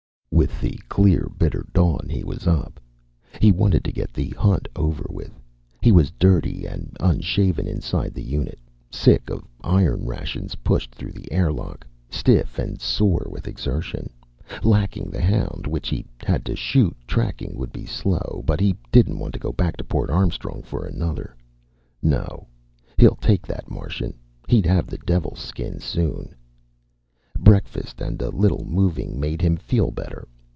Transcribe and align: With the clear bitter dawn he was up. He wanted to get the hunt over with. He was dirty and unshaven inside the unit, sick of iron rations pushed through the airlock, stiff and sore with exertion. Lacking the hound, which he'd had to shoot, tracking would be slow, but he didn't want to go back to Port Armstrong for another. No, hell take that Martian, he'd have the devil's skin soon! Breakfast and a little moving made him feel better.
With 0.33 0.61
the 0.61 0.79
clear 0.89 1.29
bitter 1.37 1.67
dawn 1.73 2.07
he 2.09 2.23
was 2.23 2.47
up. 2.47 2.79
He 3.41 3.51
wanted 3.51 3.83
to 3.83 3.91
get 3.91 4.11
the 4.13 4.29
hunt 4.29 4.67
over 4.75 5.05
with. 5.09 5.37
He 5.83 5.91
was 5.91 6.09
dirty 6.17 6.65
and 6.65 6.95
unshaven 6.99 7.67
inside 7.67 8.13
the 8.15 8.23
unit, 8.23 8.57
sick 8.89 9.29
of 9.29 9.45
iron 9.61 10.05
rations 10.05 10.55
pushed 10.63 10.95
through 10.95 11.11
the 11.11 11.31
airlock, 11.31 11.85
stiff 12.09 12.57
and 12.57 12.79
sore 12.81 13.27
with 13.29 13.47
exertion. 13.47 14.09
Lacking 14.63 15.11
the 15.11 15.21
hound, 15.21 15.67
which 15.67 15.89
he'd 15.89 16.07
had 16.21 16.43
to 16.45 16.55
shoot, 16.55 16.95
tracking 17.05 17.55
would 17.55 17.73
be 17.73 17.85
slow, 17.85 18.41
but 18.47 18.59
he 18.61 18.75
didn't 18.91 19.19
want 19.19 19.33
to 19.33 19.39
go 19.39 19.51
back 19.51 19.77
to 19.77 19.83
Port 19.83 20.09
Armstrong 20.09 20.63
for 20.63 20.85
another. 20.85 21.35
No, 22.01 22.47
hell 22.97 23.17
take 23.19 23.45
that 23.45 23.69
Martian, 23.69 24.15
he'd 24.47 24.65
have 24.65 24.87
the 24.87 24.97
devil's 24.99 25.39
skin 25.39 25.79
soon! 25.79 26.33
Breakfast 27.39 28.01
and 28.01 28.21
a 28.21 28.29
little 28.29 28.65
moving 28.65 29.19
made 29.19 29.41
him 29.41 29.57
feel 29.57 29.89
better. 29.89 30.27